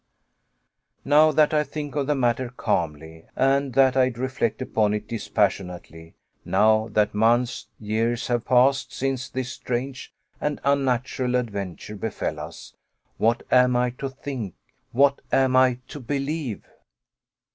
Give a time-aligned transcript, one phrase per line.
[1.05, 6.15] Now that I think of the matter calmly, and that I reflect upon it dispassionately;
[6.43, 10.11] now that months, years, have passed since this strange
[10.41, 12.73] and unnatural adventure befell us
[13.17, 14.55] what am I to think,
[14.91, 16.65] what am I to believe?